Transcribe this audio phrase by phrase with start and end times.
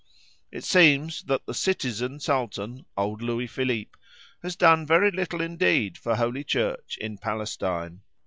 [0.51, 3.91] It seems that the "citizen" sultan, old Louis Philippe,
[4.41, 8.01] has done very little indeed for Holy Church in Palestine.